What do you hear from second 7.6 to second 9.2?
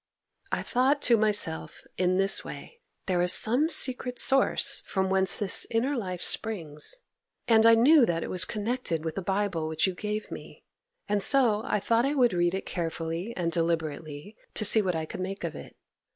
I knew that it was connected with